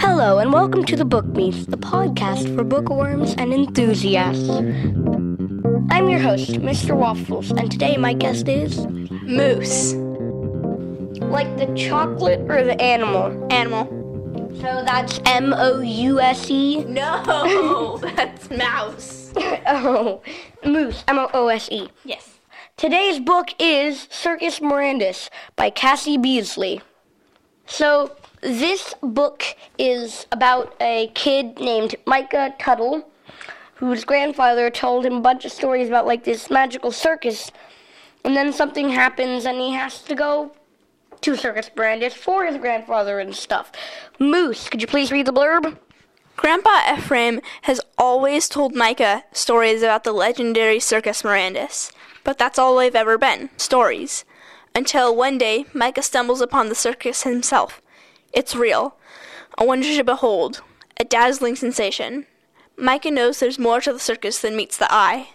[0.00, 4.48] Hello, and welcome to the Book Meets, the podcast for bookworms and enthusiasts.
[4.48, 6.96] I'm your host, Mr.
[6.96, 9.94] Waffles, and today my guest is Moose.
[11.22, 13.46] like the chocolate or the animal.
[13.52, 13.86] Animal.
[14.56, 16.82] So that's M O U S E.
[16.82, 19.32] No, that's mouse.
[19.66, 20.20] Oh,
[20.64, 21.90] Moose, M O O S E.
[22.04, 22.40] Yes.
[22.76, 26.80] Today's book is Circus Mirandus by Cassie Beasley.
[27.66, 29.44] So, this book
[29.78, 33.08] is about a kid named Micah Tuttle,
[33.76, 37.50] whose grandfather told him a bunch of stories about like this magical circus,
[38.24, 40.52] and then something happens and he has to go
[41.22, 43.72] to Circus Mirandus for his grandfather and stuff.
[44.18, 45.78] Moose, could you please read the blurb?
[46.36, 51.92] Grandpa Ephraim has always told Micah stories about the legendary Circus Mirandus,
[52.24, 54.24] but that's all they've ever been stories.
[54.76, 57.80] Until one day, Micah stumbles upon the circus himself.
[58.32, 58.96] It's real,
[59.56, 60.62] a wonder to behold,
[60.98, 62.26] a dazzling sensation.
[62.76, 65.28] Micah knows there's more to the circus than meets the eye.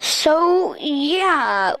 [0.00, 1.72] So, yeah,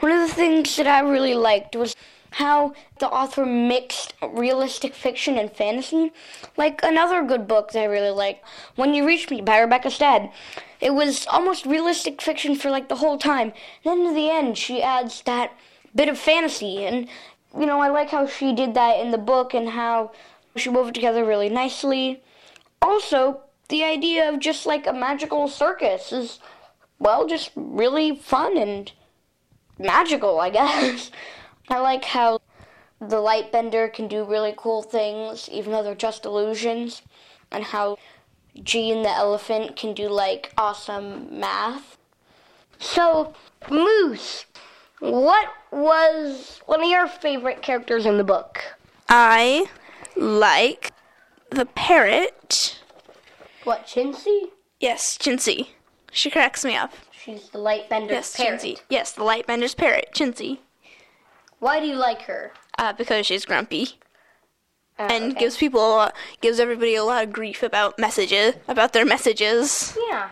[0.00, 1.96] one of the things that I really liked was
[2.32, 6.12] how the author mixed realistic fiction and fantasy.
[6.58, 8.44] Like another good book that I really liked,
[8.76, 10.30] When You Reach Me by Rebecca Stead.
[10.78, 13.54] It was almost realistic fiction for like the whole time.
[13.82, 15.52] Then in the end, she adds that
[15.94, 16.84] bit of fantasy.
[16.84, 17.08] And,
[17.58, 20.12] you know, I like how she did that in the book and how
[20.56, 22.22] she wove it together really nicely.
[22.82, 26.40] Also, the idea of just like a magical circus is
[27.00, 28.92] well, just really fun and
[29.78, 31.10] magical, I guess.
[31.68, 32.40] I like how
[33.00, 37.02] the Lightbender can do really cool things, even though they're just illusions,
[37.50, 37.96] and how
[38.54, 41.96] and the elephant can do like awesome math.
[42.78, 43.32] So,
[43.70, 44.44] Moose,
[45.00, 48.62] what was one of your favorite characters in the book?
[49.08, 49.66] I
[50.16, 50.92] like
[51.50, 52.80] the parrot.
[53.64, 54.50] What, Chintzy?
[54.78, 55.68] Yes, Chintzy.
[56.12, 56.92] She cracks me up.
[57.12, 58.60] She's the Lightbender's Yes, parrot.
[58.60, 58.80] Chintzy.
[58.88, 60.58] Yes, the Lightbender's parrot, Chintzy.
[61.58, 62.52] Why do you like her?
[62.78, 63.98] Uh, because she's grumpy
[64.98, 65.40] Uh, and okay.
[65.40, 69.96] gives people a lot, gives everybody a lot of grief about messages, about their messages.
[70.08, 70.30] yeah.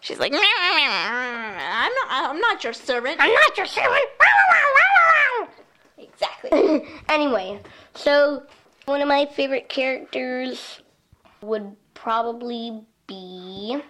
[0.00, 1.56] She's like, "Meow, meow, meow.
[1.58, 3.16] I'm not, I'm not your servant.
[3.18, 4.04] I'm not your servant.
[5.98, 6.84] exactly.
[7.08, 7.60] anyway,
[7.94, 8.44] so
[8.84, 10.80] one of my favorite characters
[11.40, 13.80] would probably be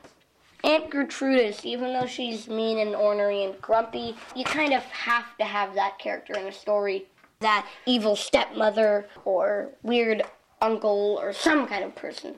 [0.64, 1.64] Aunt Gertrudis.
[1.64, 5.98] Even though she's mean and ornery and grumpy, you kind of have to have that
[5.98, 7.06] character in a story.
[7.40, 10.22] That evil stepmother or weird
[10.60, 12.36] uncle or some kind of person.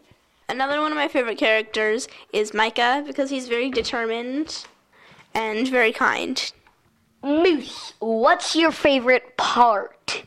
[0.51, 4.67] Another one of my favorite characters is Micah because he's very determined
[5.33, 6.53] and very kind.
[7.23, 10.25] Moose, what's your favorite part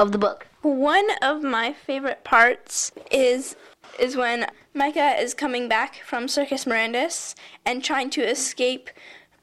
[0.00, 0.48] of the book?
[0.62, 3.54] One of my favorite parts is
[4.00, 8.90] is when Micah is coming back from Circus Mirandus and trying to escape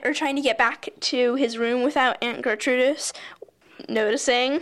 [0.03, 3.13] or trying to get back to his room without Aunt Gertrudis
[3.87, 4.61] noticing.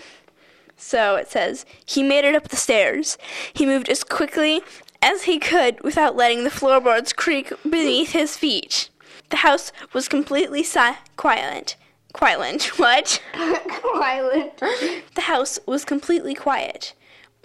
[0.75, 3.17] So it says, he made it up the stairs.
[3.53, 4.61] He moved as quickly
[5.01, 8.89] as he could without letting the floorboards creak beneath his feet.
[9.29, 11.75] The house was completely si- quiet.
[12.13, 12.63] Quiet.
[12.77, 13.21] What?
[13.69, 14.61] quiet.
[15.15, 16.93] The house was completely quiet.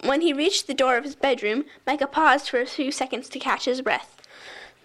[0.03, 3.39] When he reached the door of his bedroom, Micah paused for a few seconds to
[3.39, 4.21] catch his breath.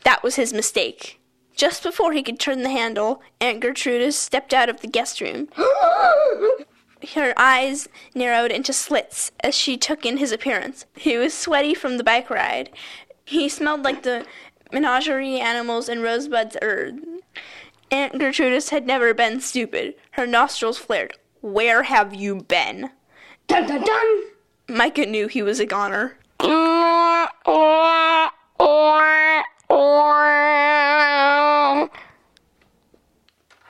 [0.04, 1.20] That was his mistake.
[1.56, 5.48] Just before he could turn the handle, Aunt Gertrudis stepped out of the guest room.
[7.14, 10.86] Her eyes narrowed into slits as she took in his appearance.
[10.96, 12.70] He was sweaty from the bike ride.
[13.26, 14.26] He smelled like the
[14.72, 16.96] menagerie animals in Rosebud's Earth.
[17.92, 19.96] Aunt Gertrudis had never been stupid.
[20.12, 21.18] Her nostrils flared.
[21.42, 22.90] Where have you been?
[23.48, 24.24] dun dun dun.
[24.68, 26.18] Micah knew he was a goner.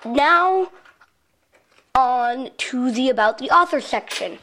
[0.06, 0.72] Now,
[1.98, 4.38] on to the About the Author section.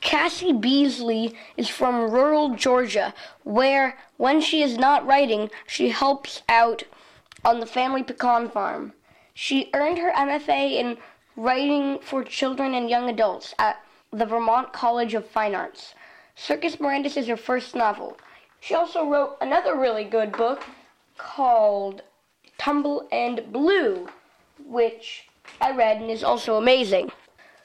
[0.00, 6.82] Cassie Beasley is from rural Georgia, where, when she is not writing, she helps out
[7.44, 8.92] on the family pecan farm.
[9.34, 10.98] She earned her MFA in
[11.36, 13.80] writing for children and young adults at
[14.12, 15.94] the Vermont College of Fine Arts.
[16.34, 18.18] Circus Mirandus is her first novel.
[18.58, 20.64] She also wrote another really good book
[21.16, 22.02] called
[22.58, 24.08] Tumble and Blue,
[24.66, 25.27] which
[25.60, 27.10] I read and is also amazing.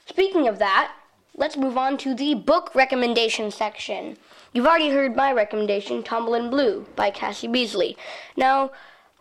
[0.06, 0.92] Speaking of that,
[1.36, 4.16] let's move on to the book recommendation section.
[4.52, 7.96] You've already heard my recommendation, Tumble and Blue by Cassie Beasley.
[8.36, 8.70] Now,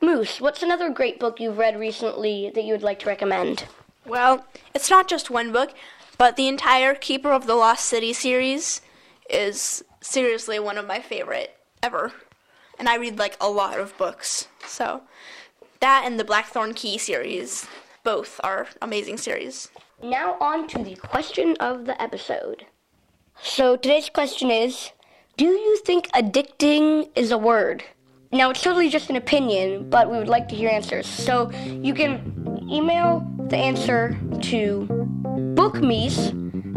[0.02, 3.66] Moose, what's another great book you've read recently that you would like to recommend?
[4.06, 4.46] Well,
[4.76, 5.74] it's not just one book,
[6.18, 8.82] But the entire Keeper of the Lost City series
[9.30, 12.14] is seriously one of my favorite ever.
[12.78, 14.48] And I read like a lot of books.
[14.66, 15.02] So
[15.80, 17.68] that and the Blackthorn Key series,
[18.04, 19.70] both are amazing series.
[20.02, 22.66] Now on to the question of the episode.
[23.42, 24.92] So today's question is
[25.38, 27.84] Do you think addicting is a word?
[28.32, 31.08] Now it's totally just an opinion, but we would like to hear answers.
[31.08, 34.88] So you can email the answer to
[35.56, 36.34] bookmeese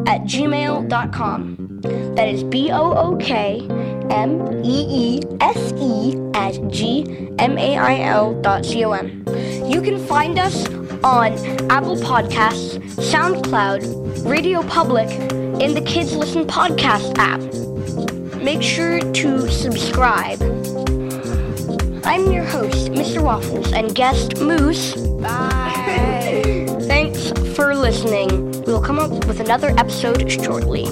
[0.06, 1.80] at gmail.com.
[2.14, 3.66] That is B O O K
[4.10, 9.24] M E E S E at G M A I L dot C O M.
[9.66, 10.66] You can find us
[11.04, 11.32] on
[11.70, 17.40] Apple Podcasts, SoundCloud, Radio Public, and the Kids Listen podcast app.
[18.42, 20.40] Make sure to subscribe.
[22.04, 23.22] I'm your host, Mr.
[23.22, 24.94] Waffles, and guest Moose.
[24.94, 26.66] Bye.
[26.82, 28.52] Thanks for listening.
[28.62, 30.84] We will come up with another episode shortly.